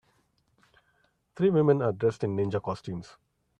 Three 1.35 1.51
women 1.51 1.83
are 1.83 1.91
dressed 1.91 2.23
in 2.23 2.35
ninja 2.35 2.59
costumes. 2.59 3.17